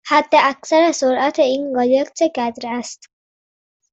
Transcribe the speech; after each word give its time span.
حداکثر 0.05 0.91
سرعت 0.91 1.39
این 1.39 1.73
قایق 1.77 2.09
چقدر 2.13 2.69
است؟ 2.69 3.09